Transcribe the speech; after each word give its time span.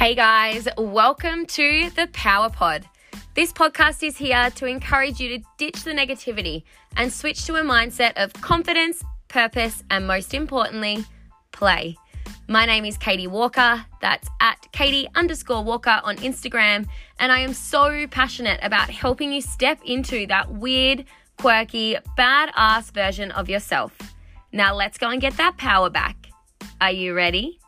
Hey 0.00 0.14
guys, 0.14 0.66
welcome 0.78 1.44
to 1.44 1.90
the 1.90 2.08
Power 2.14 2.48
Pod. 2.48 2.88
This 3.34 3.52
podcast 3.52 4.02
is 4.02 4.16
here 4.16 4.48
to 4.52 4.64
encourage 4.64 5.20
you 5.20 5.36
to 5.36 5.44
ditch 5.58 5.84
the 5.84 5.90
negativity 5.90 6.62
and 6.96 7.12
switch 7.12 7.44
to 7.44 7.56
a 7.56 7.60
mindset 7.60 8.14
of 8.16 8.32
confidence, 8.32 9.04
purpose, 9.28 9.84
and 9.90 10.06
most 10.06 10.32
importantly, 10.32 11.04
play. 11.52 11.98
My 12.48 12.64
name 12.64 12.86
is 12.86 12.96
Katie 12.96 13.26
Walker. 13.26 13.84
That's 14.00 14.26
at 14.40 14.72
Katie 14.72 15.06
underscore 15.16 15.62
Walker 15.62 16.00
on 16.02 16.16
Instagram. 16.16 16.86
And 17.18 17.30
I 17.30 17.40
am 17.40 17.52
so 17.52 18.06
passionate 18.06 18.60
about 18.62 18.88
helping 18.88 19.30
you 19.30 19.42
step 19.42 19.80
into 19.84 20.26
that 20.28 20.50
weird, 20.50 21.04
quirky, 21.36 21.98
badass 22.16 22.90
version 22.94 23.32
of 23.32 23.50
yourself. 23.50 23.98
Now 24.50 24.74
let's 24.74 24.96
go 24.96 25.10
and 25.10 25.20
get 25.20 25.36
that 25.36 25.58
power 25.58 25.90
back. 25.90 26.16
Are 26.80 26.90
you 26.90 27.12
ready? 27.12 27.59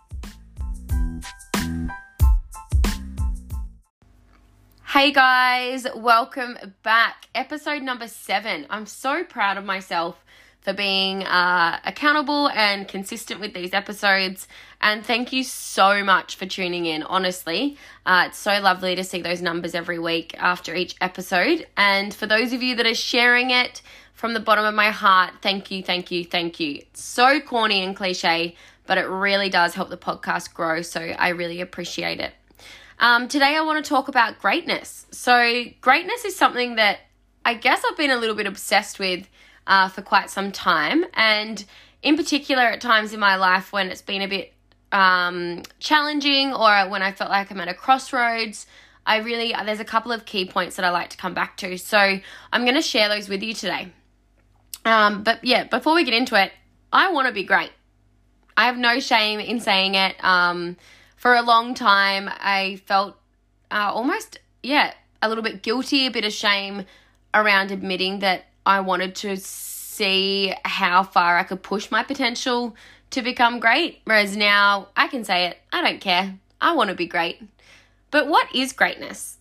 Hey 4.93 5.11
guys, 5.11 5.87
welcome 5.97 6.59
back. 6.83 7.27
Episode 7.35 7.81
number 7.81 8.07
seven. 8.07 8.67
I'm 8.69 8.85
so 8.85 9.25
proud 9.25 9.57
of 9.57 9.65
myself 9.65 10.23
for 10.61 10.75
being 10.75 11.23
uh, 11.23 11.81
accountable 11.87 12.51
and 12.51 12.87
consistent 12.87 13.41
with 13.41 13.55
these 13.55 13.73
episodes. 13.73 14.47
And 14.83 15.03
thank 15.03 15.33
you 15.33 15.45
so 15.45 16.05
much 16.05 16.37
for 16.37 16.45
tuning 16.45 16.85
in. 16.85 17.05
Honestly, 17.05 17.79
uh, 18.05 18.25
it's 18.27 18.37
so 18.37 18.61
lovely 18.61 18.95
to 18.95 19.03
see 19.03 19.23
those 19.23 19.41
numbers 19.41 19.75
every 19.75 19.99
week 19.99 20.35
after 20.39 20.75
each 20.75 20.95
episode. 21.01 21.67
And 21.75 22.13
for 22.13 22.27
those 22.27 22.53
of 22.53 22.63
you 22.63 22.77
that 22.77 22.85
are 22.85 22.95
sharing 22.95 23.49
it 23.49 23.81
from 24.13 24.35
the 24.35 24.41
bottom 24.41 24.67
of 24.67 24.75
my 24.75 24.91
heart, 24.91 25.33
thank 25.41 25.71
you, 25.71 25.83
thank 25.83 26.11
you, 26.11 26.23
thank 26.23 26.61
you. 26.61 26.81
It's 26.83 27.03
so 27.03 27.41
corny 27.41 27.83
and 27.83 27.97
cliche, 27.97 28.57
but 28.87 28.99
it 28.99 29.09
really 29.09 29.49
does 29.49 29.73
help 29.73 29.89
the 29.89 29.97
podcast 29.97 30.53
grow. 30.53 30.83
So 30.83 31.01
I 31.01 31.31
really 31.31 31.63
appreciate 31.63 32.21
it. 32.21 32.35
Um, 33.03 33.27
today, 33.27 33.57
I 33.57 33.63
want 33.63 33.85
to 33.85 33.89
talk 33.89 34.07
about 34.07 34.39
greatness. 34.39 35.07
So, 35.11 35.65
greatness 35.81 36.25
is 36.25 36.37
something 36.37 36.77
that 36.77 37.01
I 37.45 37.55
guess 37.55 37.83
I've 37.85 37.97
been 37.97 38.13
a 38.13 38.17
little 38.17 38.37
bit 38.37 38.47
obsessed 38.47 39.01
with 39.01 39.29
uh, 39.67 39.89
for 39.89 40.03
quite 40.03 40.31
some 40.31 40.53
time. 40.53 41.05
And 41.15 41.65
in 42.05 42.17
particular, 42.17 42.63
at 42.63 42.81
times 42.81 43.13
in 43.13 43.19
my 43.19 43.35
life 43.35 43.73
when 43.73 43.91
it's 43.91 44.03
been 44.03 44.23
a 44.23 44.29
bit 44.29 44.53
um, 44.93 45.63
challenging 45.81 46.55
or 46.55 46.89
when 46.89 47.03
I 47.03 47.11
felt 47.11 47.29
like 47.29 47.51
I'm 47.51 47.61
at 47.61 47.67
a 47.67 47.75
crossroads, 47.75 48.69
I 49.05 49.17
really, 49.17 49.53
there's 49.65 49.81
a 49.81 49.85
couple 49.85 50.13
of 50.13 50.25
key 50.25 50.45
points 50.45 50.77
that 50.77 50.85
I 50.85 50.91
like 50.91 51.11
to 51.11 51.17
come 51.17 51.35
back 51.35 51.57
to. 51.57 51.77
So, 51.79 51.99
I'm 51.99 52.63
going 52.63 52.77
to 52.77 52.83
share 52.83 53.09
those 53.09 53.29
with 53.29 53.43
you 53.43 53.53
today. 53.53 53.89
Um, 54.85 55.25
but 55.25 55.45
yeah, 55.45 55.65
before 55.65 55.97
we 55.97 56.05
get 56.05 56.15
into 56.15 56.41
it, 56.41 56.53
I 56.93 57.11
want 57.11 57.27
to 57.27 57.35
be 57.35 57.43
great. 57.43 57.73
I 58.57 58.67
have 58.67 58.79
no 58.79 59.01
shame 59.01 59.41
in 59.41 59.59
saying 59.59 59.97
it. 59.97 60.23
Um, 60.23 60.77
for 61.23 61.37
a 61.37 61.43
long 61.43 61.73
time, 61.73 62.29
I 62.29 62.81
felt 62.85 63.15
uh, 63.71 63.93
almost, 63.95 64.41
yeah, 64.61 64.93
a 65.23 65.29
little 65.29 65.45
bit 65.45 65.63
guilty, 65.63 66.07
a 66.07 66.11
bit 66.11 66.25
of 66.25 66.33
shame 66.33 66.85
around 67.33 67.71
admitting 67.71 68.19
that 68.19 68.47
I 68.67 68.81
wanted 68.81 69.15
to 69.15 69.37
see 69.37 70.53
how 70.65 71.05
far 71.05 71.39
I 71.39 71.45
could 71.45 71.63
push 71.63 71.93
my 71.93 72.03
potential 72.03 72.75
to 73.11 73.23
become 73.23 73.61
great. 73.61 74.01
Whereas 74.03 74.37
now 74.37 74.89
I 74.97 75.07
can 75.07 75.23
say 75.23 75.47
it, 75.47 75.59
I 75.73 75.81
don't 75.81 76.01
care. 76.01 76.41
I 76.61 76.75
want 76.75 76.91
to 76.91 76.97
be 76.97 77.07
great. 77.07 77.41
But 78.11 78.27
what 78.27 78.53
is 78.53 78.73
greatness? 78.73 79.39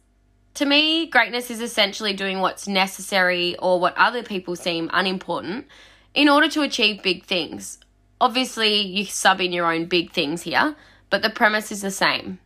To 0.55 0.67
me, 0.67 1.07
greatness 1.07 1.49
is 1.49 1.61
essentially 1.61 2.13
doing 2.13 2.41
what's 2.41 2.67
necessary 2.67 3.57
or 3.57 3.79
what 3.79 3.97
other 3.97 4.21
people 4.21 4.55
seem 4.55 4.91
unimportant 4.93 5.65
in 6.13 6.29
order 6.29 6.47
to 6.49 6.61
achieve 6.61 7.02
big 7.02 7.25
things. 7.25 7.79
Obviously, 8.19 8.81
you 8.81 9.05
sub 9.05 9.41
in 9.41 9.52
your 9.52 9.73
own 9.73 9.85
big 9.85 10.11
things 10.11 10.43
here, 10.43 10.75
but 11.12 11.22
the 11.22 11.30
premise 11.30 11.72
is 11.72 11.81
the 11.81 11.92
same. 11.92 12.40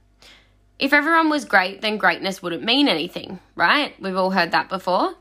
If 0.77 0.91
everyone 0.91 1.29
was 1.29 1.45
great, 1.45 1.79
then 1.79 1.97
greatness 1.97 2.41
wouldn't 2.41 2.63
mean 2.63 2.89
anything, 2.89 3.39
right? 3.55 3.93
We've 4.01 4.17
all 4.17 4.31
heard 4.31 4.51
that 4.51 4.67
before. 4.67 5.13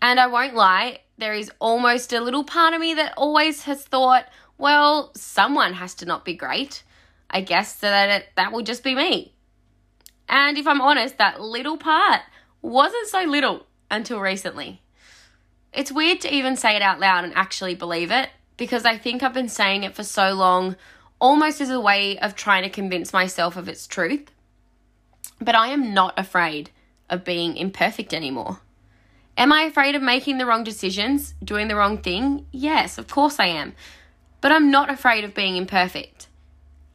And 0.00 0.18
I 0.18 0.26
won't 0.28 0.54
lie, 0.54 1.00
there 1.18 1.34
is 1.34 1.50
almost 1.58 2.14
a 2.14 2.20
little 2.20 2.44
part 2.44 2.72
of 2.72 2.80
me 2.80 2.94
that 2.94 3.12
always 3.16 3.64
has 3.64 3.82
thought, 3.82 4.24
well, 4.56 5.12
someone 5.14 5.74
has 5.74 5.94
to 5.96 6.06
not 6.06 6.24
be 6.24 6.34
great. 6.34 6.82
I 7.28 7.42
guess 7.42 7.76
so 7.76 7.88
that 7.88 8.22
it, 8.22 8.28
that 8.36 8.52
will 8.52 8.62
just 8.62 8.82
be 8.82 8.94
me. 8.94 9.34
And 10.28 10.56
if 10.56 10.66
I'm 10.66 10.80
honest, 10.80 11.18
that 11.18 11.40
little 11.40 11.76
part 11.76 12.22
wasn't 12.62 13.08
so 13.08 13.22
little 13.24 13.66
until 13.90 14.20
recently. 14.20 14.80
It's 15.72 15.92
weird 15.92 16.20
to 16.22 16.34
even 16.34 16.56
say 16.56 16.76
it 16.76 16.82
out 16.82 17.00
loud 17.00 17.24
and 17.24 17.34
actually 17.34 17.74
believe 17.74 18.10
it 18.10 18.30
because 18.56 18.84
I 18.84 18.96
think 18.96 19.22
I've 19.22 19.34
been 19.34 19.48
saying 19.48 19.82
it 19.82 19.94
for 19.94 20.04
so 20.04 20.32
long 20.32 20.76
almost 21.22 21.60
as 21.60 21.70
a 21.70 21.80
way 21.80 22.18
of 22.18 22.34
trying 22.34 22.64
to 22.64 22.68
convince 22.68 23.12
myself 23.12 23.56
of 23.56 23.68
its 23.68 23.86
truth. 23.86 24.32
But 25.40 25.54
I 25.54 25.68
am 25.68 25.94
not 25.94 26.18
afraid 26.18 26.70
of 27.08 27.24
being 27.24 27.56
imperfect 27.56 28.12
anymore. 28.12 28.58
Am 29.38 29.52
I 29.52 29.62
afraid 29.62 29.94
of 29.94 30.02
making 30.02 30.38
the 30.38 30.46
wrong 30.46 30.64
decisions, 30.64 31.34
doing 31.42 31.68
the 31.68 31.76
wrong 31.76 31.98
thing? 31.98 32.46
Yes, 32.50 32.98
of 32.98 33.06
course 33.06 33.38
I 33.38 33.46
am. 33.46 33.74
But 34.40 34.50
I'm 34.50 34.72
not 34.72 34.90
afraid 34.90 35.22
of 35.22 35.32
being 35.32 35.56
imperfect. 35.56 36.26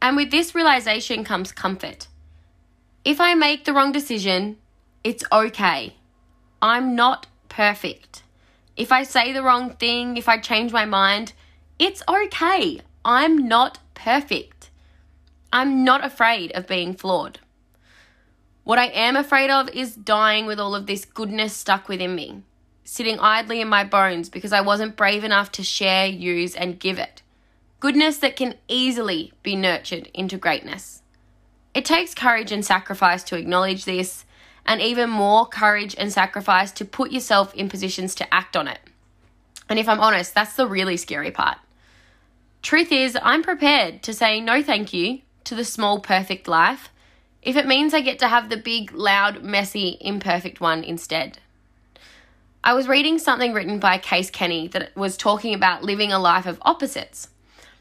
And 0.02 0.14
with 0.14 0.30
this 0.30 0.54
realization 0.54 1.24
comes 1.24 1.50
comfort. 1.50 2.06
If 3.06 3.22
I 3.22 3.32
make 3.32 3.64
the 3.64 3.72
wrong 3.72 3.92
decision, 3.92 4.58
it's 5.02 5.24
okay. 5.32 5.96
I'm 6.60 6.94
not 6.94 7.26
perfect. 7.48 8.24
If 8.76 8.92
I 8.92 9.04
say 9.04 9.32
the 9.32 9.42
wrong 9.42 9.70
thing, 9.70 10.18
if 10.18 10.28
I 10.28 10.36
change 10.36 10.70
my 10.70 10.84
mind, 10.84 11.32
it's 11.78 12.02
okay. 12.06 12.82
I'm 13.04 13.48
not 13.48 13.78
perfect. 13.98 14.70
I'm 15.52 15.84
not 15.84 16.04
afraid 16.04 16.52
of 16.52 16.66
being 16.66 16.94
flawed. 16.94 17.40
What 18.64 18.78
I 18.78 18.86
am 18.86 19.16
afraid 19.16 19.50
of 19.50 19.68
is 19.70 19.94
dying 19.94 20.46
with 20.46 20.60
all 20.60 20.74
of 20.74 20.86
this 20.86 21.04
goodness 21.04 21.54
stuck 21.54 21.88
within 21.88 22.14
me, 22.14 22.42
sitting 22.84 23.18
idly 23.18 23.60
in 23.60 23.68
my 23.68 23.84
bones 23.84 24.28
because 24.28 24.52
I 24.52 24.60
wasn't 24.60 24.96
brave 24.96 25.24
enough 25.24 25.50
to 25.52 25.62
share, 25.62 26.06
use, 26.06 26.54
and 26.54 26.78
give 26.78 26.98
it. 26.98 27.22
Goodness 27.80 28.18
that 28.18 28.36
can 28.36 28.54
easily 28.68 29.32
be 29.42 29.56
nurtured 29.56 30.10
into 30.14 30.36
greatness. 30.36 31.02
It 31.74 31.84
takes 31.84 32.14
courage 32.14 32.52
and 32.52 32.64
sacrifice 32.64 33.22
to 33.24 33.36
acknowledge 33.36 33.84
this, 33.84 34.24
and 34.66 34.80
even 34.80 35.08
more 35.08 35.46
courage 35.46 35.94
and 35.96 36.12
sacrifice 36.12 36.72
to 36.72 36.84
put 36.84 37.10
yourself 37.10 37.54
in 37.54 37.68
positions 37.68 38.14
to 38.16 38.34
act 38.34 38.56
on 38.56 38.68
it. 38.68 38.80
And 39.68 39.78
if 39.78 39.88
I'm 39.88 40.00
honest, 40.00 40.34
that's 40.34 40.54
the 40.54 40.66
really 40.66 40.96
scary 40.96 41.30
part. 41.30 41.58
Truth 42.68 42.92
is, 42.92 43.16
I'm 43.22 43.42
prepared 43.42 44.02
to 44.02 44.12
say 44.12 44.42
no 44.42 44.62
thank 44.62 44.92
you 44.92 45.22
to 45.44 45.54
the 45.54 45.64
small, 45.64 46.00
perfect 46.00 46.46
life 46.46 46.90
if 47.40 47.56
it 47.56 47.66
means 47.66 47.94
I 47.94 48.02
get 48.02 48.18
to 48.18 48.28
have 48.28 48.50
the 48.50 48.58
big, 48.58 48.92
loud, 48.92 49.42
messy, 49.42 49.96
imperfect 50.02 50.60
one 50.60 50.84
instead. 50.84 51.38
I 52.62 52.74
was 52.74 52.86
reading 52.86 53.18
something 53.18 53.54
written 53.54 53.78
by 53.78 53.96
Case 53.96 54.28
Kenny 54.28 54.68
that 54.68 54.94
was 54.94 55.16
talking 55.16 55.54
about 55.54 55.82
living 55.82 56.12
a 56.12 56.18
life 56.18 56.44
of 56.44 56.58
opposites. 56.60 57.30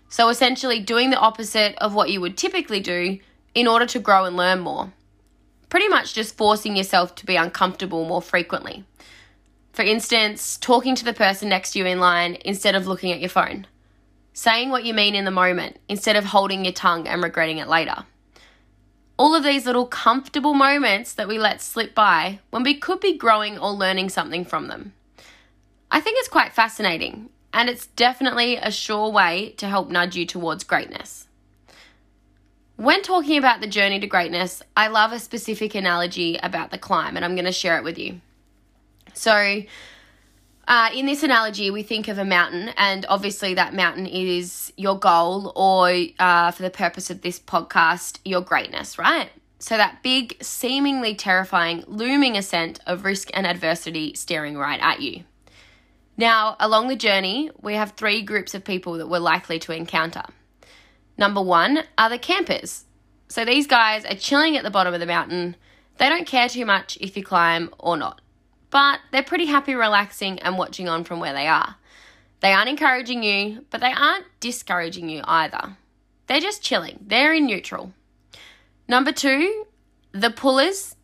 So 0.07 0.29
essentially, 0.29 0.79
doing 0.79 1.09
the 1.09 1.19
opposite 1.19 1.75
of 1.79 1.93
what 1.93 2.09
you 2.09 2.21
would 2.21 2.37
typically 2.37 2.79
do 2.79 3.19
in 3.53 3.67
order 3.67 3.87
to 3.87 3.99
grow 3.99 4.23
and 4.23 4.37
learn 4.37 4.59
more. 4.59 4.93
Pretty 5.67 5.89
much 5.89 6.13
just 6.13 6.37
forcing 6.37 6.77
yourself 6.77 7.13
to 7.15 7.25
be 7.25 7.35
uncomfortable 7.35 8.05
more 8.05 8.21
frequently. 8.21 8.85
For 9.73 9.81
instance, 9.81 10.57
talking 10.57 10.95
to 10.95 11.03
the 11.03 11.11
person 11.11 11.49
next 11.49 11.73
to 11.73 11.79
you 11.79 11.85
in 11.85 11.99
line 11.99 12.37
instead 12.45 12.73
of 12.73 12.87
looking 12.87 13.11
at 13.11 13.19
your 13.19 13.27
phone 13.27 13.67
saying 14.37 14.69
what 14.69 14.83
you 14.83 14.93
mean 14.93 15.15
in 15.15 15.25
the 15.25 15.31
moment 15.31 15.79
instead 15.89 16.15
of 16.15 16.25
holding 16.25 16.63
your 16.63 16.71
tongue 16.71 17.07
and 17.07 17.23
regretting 17.23 17.57
it 17.57 17.67
later. 17.67 18.05
All 19.17 19.33
of 19.33 19.43
these 19.43 19.65
little 19.65 19.87
comfortable 19.87 20.53
moments 20.53 21.11
that 21.15 21.27
we 21.27 21.39
let 21.39 21.59
slip 21.59 21.95
by 21.95 22.37
when 22.51 22.61
we 22.61 22.75
could 22.75 22.99
be 22.99 23.17
growing 23.17 23.57
or 23.57 23.71
learning 23.71 24.09
something 24.09 24.45
from 24.45 24.67
them. 24.67 24.93
I 25.89 26.01
think 26.01 26.19
it's 26.19 26.27
quite 26.27 26.53
fascinating, 26.53 27.31
and 27.51 27.67
it's 27.67 27.87
definitely 27.87 28.57
a 28.57 28.69
sure 28.69 29.09
way 29.09 29.55
to 29.57 29.67
help 29.67 29.89
nudge 29.89 30.15
you 30.15 30.27
towards 30.27 30.63
greatness. 30.63 31.27
When 32.75 33.01
talking 33.01 33.39
about 33.39 33.59
the 33.59 33.65
journey 33.65 33.99
to 33.99 34.05
greatness, 34.05 34.61
I 34.75 34.89
love 34.89 35.13
a 35.13 35.19
specific 35.19 35.73
analogy 35.73 36.37
about 36.43 36.69
the 36.69 36.77
climb, 36.77 37.15
and 37.15 37.25
I'm 37.25 37.33
going 37.33 37.45
to 37.45 37.51
share 37.51 37.79
it 37.79 37.83
with 37.83 37.97
you. 37.97 38.21
So, 39.15 39.63
uh, 40.67 40.89
in 40.93 41.05
this 41.05 41.23
analogy, 41.23 41.71
we 41.71 41.81
think 41.81 42.09
of 42.09 42.17
a 42.17 42.25
mountain, 42.25 42.69
and 42.75 43.05
obviously, 43.07 43.53
that 43.53 43.73
mountain 43.73 44.05
is 44.05 44.73
your 44.75 44.99
goal, 44.99 45.53
or 45.55 45.89
uh, 46.19 46.51
for 46.51 46.61
the 46.61 46.69
purpose 46.69 47.09
of 47.09 47.21
this 47.21 47.39
podcast, 47.39 48.19
your 48.25 48.41
greatness, 48.41 48.99
right? 48.99 49.29
So, 49.59 49.77
that 49.77 50.03
big, 50.03 50.35
seemingly 50.43 51.15
terrifying, 51.15 51.85
looming 51.87 52.35
ascent 52.35 52.81
of 52.85 53.05
risk 53.05 53.29
and 53.33 53.47
adversity 53.47 54.13
staring 54.15 54.57
right 54.57 54.79
at 54.81 55.01
you. 55.01 55.23
Now, 56.17 56.57
along 56.59 56.89
the 56.89 56.97
journey, 56.97 57.49
we 57.61 57.75
have 57.75 57.91
three 57.91 58.21
groups 58.21 58.53
of 58.53 58.65
people 58.65 58.93
that 58.97 59.07
we're 59.07 59.19
likely 59.19 59.59
to 59.59 59.71
encounter. 59.71 60.23
Number 61.17 61.41
one 61.41 61.83
are 61.97 62.09
the 62.09 62.17
campers. 62.17 62.83
So, 63.29 63.45
these 63.45 63.67
guys 63.67 64.03
are 64.03 64.15
chilling 64.15 64.57
at 64.57 64.63
the 64.63 64.69
bottom 64.69 64.93
of 64.93 64.99
the 64.99 65.05
mountain. 65.05 65.55
They 65.97 66.09
don't 66.09 66.27
care 66.27 66.49
too 66.49 66.65
much 66.65 66.97
if 66.99 67.15
you 67.15 67.23
climb 67.23 67.73
or 67.79 67.95
not 67.95 68.19
but 68.69 68.99
they're 69.11 69.23
pretty 69.23 69.45
happy 69.45 69.73
relaxing 69.75 70.39
and 70.39 70.57
watching 70.57 70.87
on 70.87 71.03
from 71.03 71.19
where 71.19 71.33
they 71.33 71.47
are. 71.47 71.75
They 72.39 72.53
aren't 72.53 72.69
encouraging 72.69 73.23
you, 73.23 73.65
but 73.69 73.81
they 73.81 73.91
aren't 73.91 74.25
discouraging 74.39 75.09
you 75.09 75.21
either. 75.25 75.77
They're 76.27 76.39
just 76.39 76.61
chilling, 76.61 76.99
they're 77.05 77.33
in 77.33 77.45
neutral. 77.45 77.93
Number 78.87 79.11
two 79.11 79.65
The 80.11 80.29
pullers, 80.29 80.95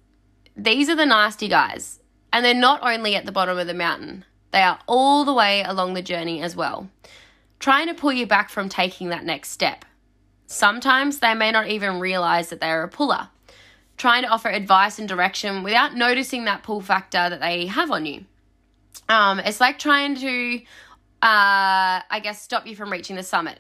these 0.56 0.90
are 0.90 0.96
the 0.96 1.06
nasty 1.06 1.48
guys. 1.48 2.00
And 2.32 2.44
they're 2.44 2.54
not 2.54 2.80
only 2.82 3.16
at 3.16 3.26
the 3.26 3.32
bottom 3.32 3.58
of 3.60 3.68
the 3.68 3.74
mountain, 3.76 4.26
they 4.52 4.62
are 4.62 4.80
all 4.88 5.24
the 5.24 5.34
way 5.34 5.64
along 5.64 5.94
the 5.94 6.02
journey 6.02 6.42
as 6.42 6.56
well, 6.56 6.90
trying 7.60 7.88
to 7.88 7.94
pull 7.94 8.12
you 8.12 8.26
back 8.26 8.50
from 8.50 8.70
taking 8.70 9.10
that 9.10 9.24
next 9.24 9.50
step. 9.50 9.86
Sometimes 10.48 11.20
they 11.20 11.34
may 11.34 11.52
not 11.52 11.68
even 11.68 12.00
realize 12.00 12.50
that 12.50 12.60
they 12.60 12.70
are 12.70 12.84
a 12.84 12.88
puller, 12.88 13.30
trying 13.98 14.24
to 14.24 14.30
offer 14.30 14.50
advice 14.50 15.00
and 15.00 15.08
direction 15.08 15.64
without 15.64 15.96
noticing 15.96 16.46
that 16.46 16.64
pull 16.64 16.82
factor 16.82 17.30
that 17.30 17.40
they 17.40 17.68
have 17.68 17.92
on 17.92 18.06
you. 18.06 18.26
Um, 19.10 19.40
it's 19.40 19.60
like 19.62 19.80
trying 19.80 20.16
to, 20.16 20.58
uh, 21.22 22.02
I 22.10 22.20
guess, 22.22 22.42
stop 22.42 22.66
you 22.66 22.76
from 22.76 22.92
reaching 22.92 23.16
the 23.16 23.24
summit. 23.24 23.60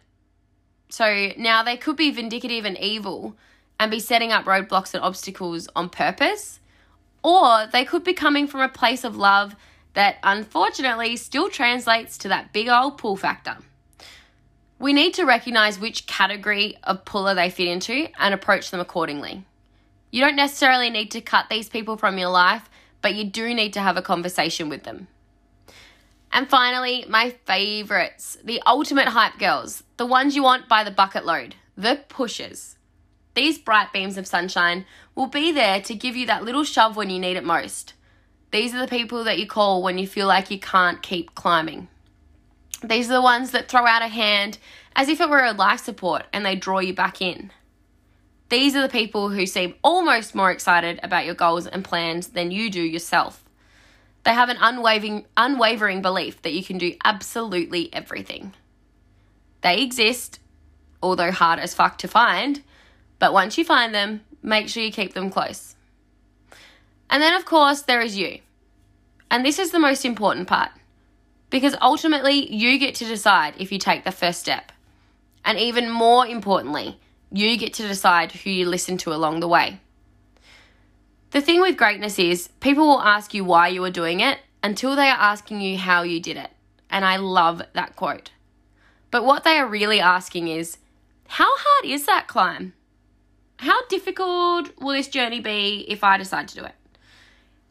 So 0.89 1.31
now 1.37 1.63
they 1.63 1.77
could 1.77 1.97
be 1.97 2.11
vindictive 2.11 2.65
and 2.65 2.77
evil 2.77 3.35
and 3.79 3.89
be 3.89 3.99
setting 3.99 4.31
up 4.31 4.45
roadblocks 4.45 4.93
and 4.93 5.03
obstacles 5.03 5.67
on 5.75 5.89
purpose 5.89 6.59
or 7.23 7.67
they 7.71 7.85
could 7.85 8.03
be 8.03 8.13
coming 8.13 8.47
from 8.47 8.61
a 8.61 8.69
place 8.69 9.03
of 9.03 9.15
love 9.15 9.55
that 9.93 10.17
unfortunately 10.23 11.15
still 11.15 11.49
translates 11.49 12.17
to 12.19 12.27
that 12.27 12.51
big 12.51 12.67
old 12.67 12.97
pull 12.97 13.15
factor. 13.15 13.57
We 14.79 14.91
need 14.91 15.13
to 15.13 15.23
recognize 15.23 15.79
which 15.79 16.07
category 16.07 16.77
of 16.83 17.05
puller 17.05 17.33
they 17.33 17.49
fit 17.49 17.67
into 17.67 18.09
and 18.19 18.33
approach 18.33 18.71
them 18.71 18.81
accordingly. 18.81 19.45
You 20.13 20.21
don't 20.21 20.35
necessarily 20.35 20.91
need 20.91 21.09
to 21.13 21.21
cut 21.21 21.49
these 21.49 21.69
people 21.69 21.97
from 21.97 22.19
your 22.19 22.29
life, 22.29 22.69
but 23.01 23.15
you 23.15 23.23
do 23.23 23.51
need 23.51 23.73
to 23.73 23.79
have 23.79 23.97
a 23.97 24.03
conversation 24.03 24.69
with 24.69 24.83
them. 24.83 25.07
And 26.31 26.47
finally, 26.47 27.03
my 27.09 27.31
favorites 27.45 28.37
the 28.43 28.61
ultimate 28.67 29.07
hype 29.07 29.39
girls, 29.39 29.81
the 29.97 30.05
ones 30.05 30.35
you 30.35 30.43
want 30.43 30.69
by 30.69 30.83
the 30.83 30.91
bucket 30.91 31.25
load, 31.25 31.55
the 31.75 31.99
pushers. 32.09 32.75
These 33.33 33.57
bright 33.57 33.91
beams 33.91 34.15
of 34.15 34.27
sunshine 34.27 34.85
will 35.15 35.25
be 35.25 35.51
there 35.51 35.81
to 35.81 35.95
give 35.95 36.15
you 36.15 36.27
that 36.27 36.43
little 36.43 36.63
shove 36.63 36.95
when 36.95 37.09
you 37.09 37.17
need 37.17 37.35
it 37.35 37.43
most. 37.43 37.95
These 38.51 38.75
are 38.75 38.81
the 38.81 38.87
people 38.87 39.23
that 39.23 39.39
you 39.39 39.47
call 39.47 39.81
when 39.81 39.97
you 39.97 40.05
feel 40.05 40.27
like 40.27 40.51
you 40.51 40.59
can't 40.59 41.01
keep 41.01 41.33
climbing. 41.33 41.87
These 42.83 43.09
are 43.09 43.13
the 43.13 43.21
ones 43.23 43.49
that 43.49 43.67
throw 43.67 43.87
out 43.87 44.03
a 44.03 44.07
hand 44.09 44.59
as 44.95 45.09
if 45.09 45.19
it 45.19 45.29
were 45.29 45.43
a 45.43 45.53
life 45.53 45.83
support 45.83 46.25
and 46.31 46.45
they 46.45 46.55
draw 46.55 46.77
you 46.77 46.93
back 46.93 47.19
in. 47.19 47.49
These 48.53 48.75
are 48.75 48.83
the 48.83 48.87
people 48.87 49.29
who 49.29 49.47
seem 49.47 49.73
almost 49.83 50.35
more 50.35 50.51
excited 50.51 50.99
about 51.01 51.25
your 51.25 51.33
goals 51.33 51.65
and 51.65 51.83
plans 51.83 52.27
than 52.27 52.51
you 52.51 52.69
do 52.69 52.83
yourself. 52.83 53.43
They 54.25 54.33
have 54.35 54.49
an 54.49 54.57
unwavering, 54.61 55.25
unwavering 55.35 56.03
belief 56.03 56.39
that 56.43 56.53
you 56.53 56.63
can 56.63 56.77
do 56.77 56.95
absolutely 57.03 57.91
everything. 57.91 58.53
They 59.61 59.81
exist, 59.81 60.37
although 61.01 61.31
hard 61.31 61.57
as 61.57 61.73
fuck 61.73 61.97
to 61.97 62.07
find, 62.07 62.61
but 63.17 63.33
once 63.33 63.57
you 63.57 63.65
find 63.65 63.91
them, 63.91 64.21
make 64.43 64.69
sure 64.69 64.83
you 64.83 64.91
keep 64.91 65.15
them 65.15 65.31
close. 65.31 65.75
And 67.09 67.23
then, 67.23 67.33
of 67.33 67.45
course, 67.45 67.81
there 67.81 68.01
is 68.01 68.15
you. 68.15 68.37
And 69.31 69.43
this 69.43 69.57
is 69.57 69.71
the 69.71 69.79
most 69.79 70.05
important 70.05 70.47
part 70.47 70.69
because 71.49 71.75
ultimately 71.81 72.53
you 72.53 72.77
get 72.77 72.93
to 72.95 73.05
decide 73.05 73.55
if 73.57 73.71
you 73.71 73.79
take 73.79 74.03
the 74.03 74.11
first 74.11 74.41
step. 74.41 74.71
And 75.43 75.57
even 75.57 75.89
more 75.89 76.27
importantly, 76.27 76.99
you 77.33 77.57
get 77.57 77.73
to 77.73 77.87
decide 77.87 78.31
who 78.31 78.49
you 78.49 78.65
listen 78.65 78.97
to 78.99 79.13
along 79.13 79.41
the 79.41 79.47
way. 79.47 79.79
The 81.31 81.41
thing 81.41 81.59
with 81.59 81.77
greatness 81.77 82.19
is 82.19 82.47
people 82.59 82.87
will 82.87 83.01
ask 83.01 83.33
you 83.33 83.43
why 83.43 83.67
you 83.67 83.83
are 83.83 83.91
doing 83.91 84.21
it 84.21 84.39
until 84.61 84.95
they 84.95 85.09
are 85.09 85.19
asking 85.19 85.59
you 85.59 85.77
how 85.77 86.03
you 86.03 86.21
did 86.21 86.37
it. 86.37 86.51
And 86.89 87.03
I 87.03 87.17
love 87.17 87.61
that 87.73 87.95
quote. 87.95 88.31
But 89.11 89.25
what 89.25 89.43
they 89.43 89.57
are 89.57 89.67
really 89.67 89.99
asking 89.99 90.47
is, 90.47 90.77
how 91.27 91.49
hard 91.49 91.91
is 91.91 92.05
that 92.05 92.27
climb? 92.27 92.73
how 93.63 93.85
difficult 93.87 94.69
will 94.79 94.93
this 94.93 95.07
journey 95.07 95.39
be 95.39 95.85
if 95.87 96.03
I 96.03 96.17
decide 96.17 96.47
to 96.49 96.55
do 96.55 96.65
it? 96.65 96.75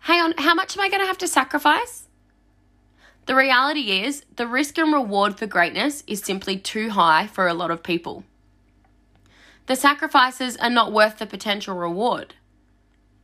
Hang 0.01 0.21
on, 0.21 0.35
how 0.39 0.55
much 0.55 0.77
am 0.77 0.83
I 0.83 0.89
going 0.89 1.01
to 1.01 1.07
have 1.07 1.19
to 1.19 1.29
sacrifice? 1.29 2.09
The 3.27 3.37
reality 3.37 4.03
is, 4.03 4.25
the 4.35 4.49
risk 4.49 4.79
and 4.79 4.93
reward 4.93 5.39
for 5.39 5.47
greatness 5.47 6.03
is 6.07 6.21
simply 6.21 6.57
too 6.57 6.91
high 6.91 7.29
for 7.29 7.47
a 7.47 7.55
lot 7.55 7.71
of 7.71 7.83
people. 7.83 8.25
The 9.67 9.77
sacrifices 9.77 10.57
are 10.57 10.71
not 10.71 10.93
worth 10.93 11.19
the 11.19 11.27
potential 11.27 11.77
reward. 11.77 12.35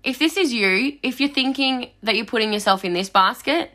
If 0.05 0.19
this 0.19 0.37
is 0.37 0.53
you, 0.53 0.99
if 1.03 1.21
you're 1.21 1.29
thinking 1.29 1.91
that 2.03 2.15
you're 2.15 2.25
putting 2.25 2.53
yourself 2.53 2.85
in 2.85 2.93
this 2.93 3.11
basket, 3.11 3.73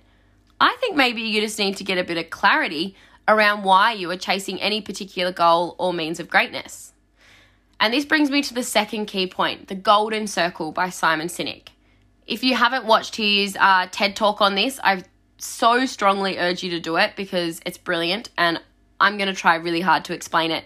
I 0.60 0.76
think 0.80 0.96
maybe 0.96 1.22
you 1.22 1.42
just 1.42 1.60
need 1.60 1.78
to 1.78 1.84
get 1.84 1.98
a 1.98 2.04
bit 2.04 2.18
of 2.18 2.30
clarity 2.30 2.96
around 3.28 3.64
why 3.64 3.92
you 3.94 4.10
are 4.12 4.18
chasing 4.18 4.62
any 4.62 4.82
particular 4.82 5.32
goal 5.32 5.76
or 5.78 5.94
means 5.94 6.20
of 6.20 6.30
greatness. 6.30 6.94
And 7.80 7.94
this 7.94 8.06
brings 8.06 8.32
me 8.32 8.42
to 8.44 8.54
the 8.54 8.64
second 8.64 9.08
key 9.08 9.28
point 9.28 9.68
The 9.68 9.76
Golden 9.76 10.26
Circle 10.26 10.72
by 10.72 10.90
Simon 10.90 11.28
Sinek. 11.28 11.70
If 12.26 12.44
you 12.44 12.56
haven't 12.56 12.86
watched 12.86 13.18
his 13.18 13.58
uh, 13.60 13.88
TED 13.92 14.16
talk 14.16 14.40
on 14.40 14.56
this, 14.56 14.80
I 14.82 15.04
so 15.38 15.86
strongly 15.86 16.38
urge 16.38 16.64
you 16.64 16.70
to 16.72 16.80
do 16.80 16.96
it 16.96 17.18
because 17.18 17.60
it's 17.66 17.78
brilliant 17.78 18.30
and 18.38 18.62
I'm 19.02 19.18
going 19.18 19.28
to 19.28 19.36
try 19.36 19.56
really 19.56 19.82
hard 19.82 20.06
to 20.06 20.14
explain 20.14 20.52
it 20.52 20.64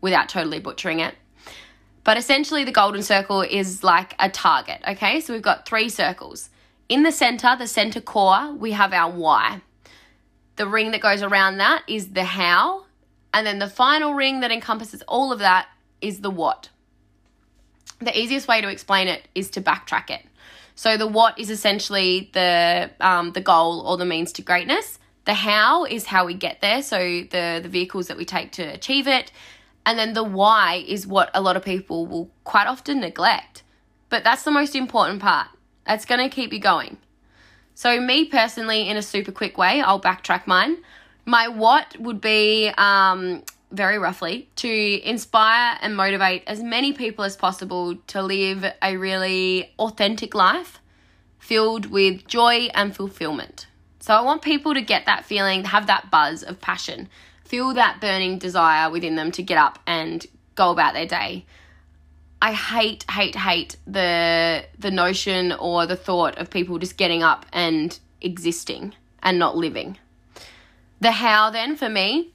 without 0.00 0.30
totally 0.30 0.60
butchering 0.60 1.00
it. 1.00 1.14
But 2.04 2.18
essentially, 2.18 2.64
the 2.64 2.72
golden 2.72 3.02
circle 3.02 3.40
is 3.40 3.82
like 3.82 4.14
a 4.18 4.28
target, 4.28 4.80
okay? 4.86 5.20
So 5.20 5.32
we've 5.32 5.42
got 5.42 5.66
three 5.66 5.88
circles. 5.88 6.50
In 6.88 7.02
the 7.02 7.12
center, 7.12 7.56
the 7.58 7.66
center 7.66 8.00
core, 8.00 8.52
we 8.52 8.72
have 8.72 8.92
our 8.92 9.10
why. 9.10 9.62
The 10.56 10.68
ring 10.68 10.90
that 10.90 11.00
goes 11.00 11.22
around 11.22 11.58
that 11.58 11.82
is 11.88 12.12
the 12.12 12.24
how. 12.24 12.84
And 13.32 13.46
then 13.46 13.58
the 13.58 13.68
final 13.68 14.14
ring 14.14 14.40
that 14.40 14.52
encompasses 14.52 15.02
all 15.08 15.32
of 15.32 15.38
that 15.38 15.66
is 16.00 16.20
the 16.20 16.30
what. 16.30 16.68
The 18.00 18.16
easiest 18.16 18.46
way 18.46 18.60
to 18.60 18.68
explain 18.68 19.08
it 19.08 19.26
is 19.34 19.50
to 19.50 19.62
backtrack 19.62 20.10
it. 20.10 20.24
So 20.74 20.96
the 20.96 21.06
what 21.06 21.38
is 21.38 21.50
essentially 21.50 22.30
the 22.32 22.90
um, 23.00 23.32
the 23.32 23.40
goal 23.40 23.80
or 23.80 23.96
the 23.96 24.04
means 24.04 24.32
to 24.32 24.42
greatness. 24.42 24.98
The 25.24 25.34
how 25.34 25.84
is 25.84 26.04
how 26.04 26.26
we 26.26 26.34
get 26.34 26.60
there, 26.60 26.82
so 26.82 26.98
the 26.98 27.60
the 27.62 27.68
vehicles 27.68 28.08
that 28.08 28.16
we 28.16 28.24
take 28.24 28.52
to 28.52 28.62
achieve 28.62 29.08
it, 29.08 29.32
and 29.86 29.98
then 29.98 30.14
the 30.14 30.24
why 30.24 30.84
is 30.86 31.06
what 31.06 31.30
a 31.34 31.40
lot 31.40 31.56
of 31.56 31.64
people 31.64 32.06
will 32.06 32.30
quite 32.44 32.66
often 32.66 33.00
neglect. 33.00 33.62
But 34.08 34.24
that's 34.24 34.42
the 34.42 34.50
most 34.50 34.74
important 34.74 35.20
part. 35.20 35.48
That's 35.86 36.04
going 36.04 36.20
to 36.20 36.34
keep 36.34 36.52
you 36.52 36.60
going. 36.60 36.98
So 37.74 38.00
me 38.00 38.24
personally, 38.24 38.88
in 38.88 38.96
a 38.96 39.02
super 39.02 39.32
quick 39.32 39.58
way, 39.58 39.80
I'll 39.80 40.00
backtrack 40.00 40.46
mine. 40.46 40.78
My 41.26 41.48
what 41.48 41.98
would 41.98 42.20
be 42.20 42.70
um, 42.78 43.42
very 43.74 43.98
roughly, 43.98 44.48
to 44.56 45.08
inspire 45.08 45.76
and 45.80 45.96
motivate 45.96 46.44
as 46.46 46.62
many 46.62 46.92
people 46.92 47.24
as 47.24 47.36
possible 47.36 47.96
to 48.06 48.22
live 48.22 48.64
a 48.82 48.96
really 48.96 49.72
authentic 49.78 50.34
life 50.34 50.80
filled 51.38 51.86
with 51.86 52.26
joy 52.26 52.68
and 52.74 52.94
fulfillment. 52.94 53.66
So 54.00 54.14
I 54.14 54.20
want 54.22 54.42
people 54.42 54.74
to 54.74 54.80
get 54.80 55.06
that 55.06 55.24
feeling, 55.24 55.64
have 55.64 55.86
that 55.86 56.10
buzz 56.10 56.42
of 56.42 56.60
passion, 56.60 57.08
feel 57.44 57.74
that 57.74 58.00
burning 58.00 58.38
desire 58.38 58.90
within 58.90 59.16
them 59.16 59.30
to 59.32 59.42
get 59.42 59.58
up 59.58 59.78
and 59.86 60.26
go 60.54 60.70
about 60.70 60.94
their 60.94 61.06
day. 61.06 61.44
I 62.40 62.52
hate, 62.52 63.04
hate, 63.10 63.36
hate 63.36 63.76
the 63.86 64.64
the 64.78 64.90
notion 64.90 65.52
or 65.52 65.86
the 65.86 65.96
thought 65.96 66.36
of 66.36 66.50
people 66.50 66.78
just 66.78 66.96
getting 66.96 67.22
up 67.22 67.46
and 67.52 67.98
existing 68.20 68.94
and 69.22 69.38
not 69.38 69.56
living. 69.56 69.98
The 71.00 71.12
how 71.12 71.50
then 71.50 71.76
for 71.76 71.88
me 71.88 72.34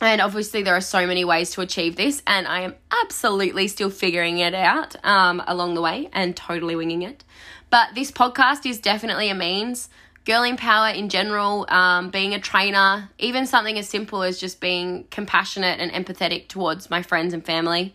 and 0.00 0.22
obviously, 0.22 0.62
there 0.62 0.74
are 0.74 0.80
so 0.80 1.06
many 1.06 1.26
ways 1.26 1.50
to 1.50 1.60
achieve 1.60 1.96
this, 1.96 2.22
and 2.26 2.46
I 2.48 2.60
am 2.60 2.74
absolutely 2.90 3.68
still 3.68 3.90
figuring 3.90 4.38
it 4.38 4.54
out 4.54 4.96
um, 5.04 5.42
along 5.46 5.74
the 5.74 5.82
way 5.82 6.08
and 6.14 6.34
totally 6.34 6.74
winging 6.74 7.02
it. 7.02 7.22
But 7.68 7.94
this 7.94 8.10
podcast 8.10 8.64
is 8.64 8.80
definitely 8.80 9.28
a 9.28 9.34
means. 9.34 9.90
Girl 10.26 10.42
in 10.42 10.56
power 10.56 10.88
in 10.88 11.08
general, 11.08 11.66
um, 11.68 12.10
being 12.10 12.34
a 12.34 12.40
trainer, 12.40 13.10
even 13.18 13.46
something 13.46 13.78
as 13.78 13.88
simple 13.88 14.22
as 14.22 14.38
just 14.38 14.60
being 14.60 15.04
compassionate 15.10 15.80
and 15.80 15.90
empathetic 15.92 16.48
towards 16.48 16.90
my 16.90 17.02
friends 17.02 17.32
and 17.32 17.44
family. 17.44 17.94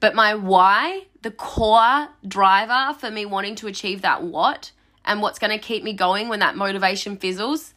But 0.00 0.14
my 0.14 0.34
why, 0.34 1.06
the 1.22 1.30
core 1.30 2.08
driver 2.26 2.96
for 2.98 3.10
me 3.10 3.24
wanting 3.26 3.54
to 3.56 3.66
achieve 3.66 4.02
that 4.02 4.22
what, 4.22 4.72
and 5.04 5.22
what's 5.22 5.38
going 5.38 5.50
to 5.50 5.58
keep 5.58 5.82
me 5.82 5.94
going 5.94 6.28
when 6.28 6.40
that 6.40 6.56
motivation 6.56 7.16
fizzles, 7.16 7.74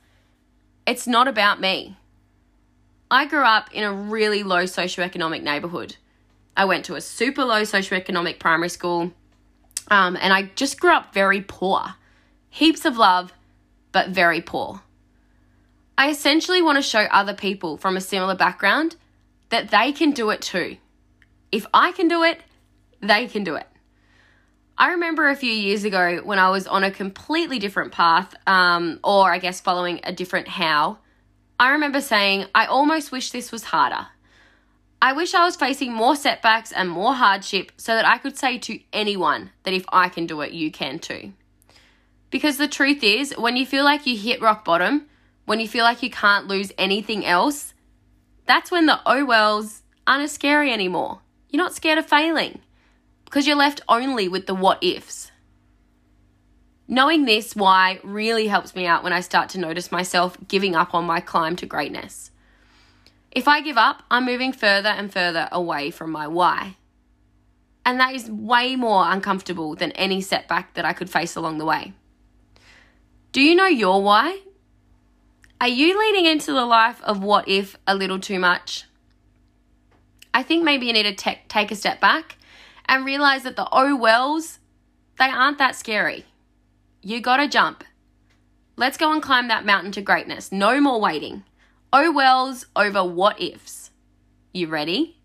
it's 0.86 1.08
not 1.08 1.28
about 1.28 1.62
me 1.62 1.96
I 3.12 3.26
grew 3.26 3.44
up 3.44 3.70
in 3.74 3.84
a 3.84 3.92
really 3.92 4.42
low 4.42 4.64
socioeconomic 4.64 5.44
neighborhood. 5.44 5.98
I 6.56 6.64
went 6.64 6.86
to 6.86 6.96
a 6.96 7.02
super 7.02 7.44
low 7.44 7.64
socioeconomic 7.64 8.40
primary 8.40 8.70
school, 8.70 9.12
um, 9.90 10.18
and 10.22 10.32
I 10.32 10.44
just 10.56 10.80
grew 10.80 10.94
up 10.94 11.14
very 11.14 11.42
poor. 11.42 11.96
Heaps 12.50 12.86
of 12.86 12.98
love, 12.98 13.34
but 13.92 14.10
very 14.10 14.42
poor. 14.42 14.82
I 15.98 16.10
essentially 16.10 16.62
want 16.62 16.78
to 16.78 16.82
show 16.82 17.02
other 17.02 17.34
people 17.34 17.78
from 17.78 17.96
a 17.96 18.02
similar 18.02 18.36
background 18.36 18.96
that 19.50 19.70
they 19.70 19.92
can 19.92 20.12
do 20.12 20.30
it 20.30 20.42
too. 20.42 20.78
If 21.52 21.66
I 21.74 21.92
can 21.92 22.08
do 22.08 22.24
it, 22.24 22.42
they 23.02 23.28
can 23.28 23.44
do 23.44 23.56
it. 23.56 23.68
I 24.78 24.92
remember 24.92 25.30
a 25.30 25.36
few 25.36 25.52
years 25.52 25.84
ago 25.84 26.22
when 26.24 26.40
I 26.40 26.50
was 26.50 26.66
on 26.66 26.84
a 26.84 26.92
completely 26.92 27.60
different 27.60 27.92
path, 27.92 28.34
um, 28.48 29.00
or 29.04 29.32
I 29.32 29.38
guess 29.38 29.62
following 29.62 30.00
a 30.04 30.12
different 30.12 30.48
how 30.48 30.98
I 31.62 31.74
remember 31.74 32.02
saying, 32.02 32.48
I 32.56 32.66
almost 32.66 33.12
wish 33.12 33.30
this 33.30 33.52
was 33.52 33.66
harder. 33.66 34.08
I 35.00 35.14
wish 35.14 35.36
I 35.36 35.46
was 35.46 35.56
facing 35.56 35.94
more 35.94 36.16
setbacks 36.16 36.72
and 36.72 36.90
more 36.90 37.14
hardship 37.14 37.72
so 37.78 37.94
that 37.94 38.04
I 38.04 38.18
could 38.18 38.36
say 38.36 38.58
to 38.58 38.80
anyone 38.92 39.52
that 39.62 39.76
if 39.76 39.86
I 39.90 40.10
can 40.10 40.26
do 40.26 40.42
it, 40.42 40.54
you 40.54 40.72
can 40.72 40.98
too. 40.98 41.34
Because 42.32 42.58
the 42.58 42.68
truth 42.68 43.04
is, 43.04 43.36
when 43.38 43.58
you 43.58 43.66
feel 43.66 43.84
like 43.84 44.08
you 44.08 44.18
hit 44.18 44.42
rock 44.42 44.66
bottom, 44.66 45.08
when 45.46 45.60
you 45.60 45.68
feel 45.68 45.84
like 45.84 46.02
you 46.02 46.10
can't 46.10 46.48
lose 46.48 46.72
anything 46.78 47.26
else, 47.26 47.74
that's 48.48 48.72
when 48.72 48.86
the 48.86 49.00
oh 49.06 49.26
wells 49.26 49.84
aren't 50.08 50.24
as 50.24 50.32
scary 50.32 50.72
anymore. 50.72 51.20
You're 51.50 51.62
not 51.62 51.76
scared 51.76 51.98
of 51.98 52.08
failing 52.08 52.60
because 53.26 53.46
you're 53.46 53.56
left 53.56 53.82
only 53.88 54.28
with 54.28 54.48
the 54.48 54.56
what 54.56 54.82
ifs. 54.82 55.32
Knowing 56.88 57.26
this 57.26 57.56
why 57.56 58.00
really 58.04 58.48
helps 58.48 58.76
me 58.76 58.86
out 58.86 59.04
when 59.04 59.14
I 59.14 59.20
start 59.20 59.50
to 59.50 59.60
notice 59.60 59.92
myself 59.92 60.38
giving 60.48 60.76
up 60.76 60.94
on 60.94 61.06
my 61.06 61.20
climb 61.20 61.56
to 61.58 61.66
greatness. 61.66 62.32
If 63.32 63.48
I 63.48 63.62
give 63.62 63.78
up, 63.78 64.04
I'm 64.12 64.26
moving 64.26 64.52
further 64.52 64.90
and 64.90 65.12
further 65.12 65.48
away 65.52 65.92
from 65.92 66.12
my 66.12 66.28
why. 66.28 66.76
And 67.86 68.00
that 68.00 68.14
is 68.14 68.30
way 68.30 68.76
more 68.76 69.06
uncomfortable 69.10 69.76
than 69.76 69.92
any 69.94 70.22
setback 70.22 70.74
that 70.74 70.86
I 70.86 70.94
could 70.94 71.10
face 71.10 71.36
along 71.36 71.58
the 71.58 71.66
way. 71.66 71.94
Do 73.32 73.42
you 73.42 73.56
know 73.56 73.68
your 73.68 74.04
why? 74.04 74.42
Are 75.62 75.68
you 75.68 75.98
leading 75.98 76.26
into 76.26 76.52
the 76.52 76.66
life 76.66 77.02
of 77.04 77.24
what 77.24 77.48
if 77.48 77.78
a 77.88 77.96
little 77.96 78.20
too 78.20 78.40
much? 78.40 78.86
I 80.34 80.44
think 80.44 80.66
maybe 80.66 80.88
you 80.88 80.92
need 80.92 81.04
to 81.04 81.16
te- 81.16 81.42
take 81.48 81.72
a 81.72 81.76
step 81.76 82.02
back 82.02 82.36
and 82.88 83.06
realize 83.06 83.44
that 83.44 83.56
the 83.56 83.70
oh 83.72 83.96
wells, 83.96 84.60
they 85.18 85.30
aren't 85.30 85.60
that 85.60 85.78
scary. 85.78 86.26
You 87.02 87.22
gotta 87.22 87.48
jump. 87.48 87.86
Let's 88.76 88.98
go 88.98 89.14
and 89.14 89.22
climb 89.22 89.48
that 89.48 89.66
mountain 89.66 89.94
to 89.94 90.02
greatness. 90.02 90.52
No 90.52 90.82
more 90.82 91.00
waiting. 91.00 91.46
Oh 91.94 92.12
wells 92.12 92.66
over 92.76 93.02
what 93.02 93.42
ifs. 93.42 93.92
You 94.52 94.68
ready? 94.68 95.21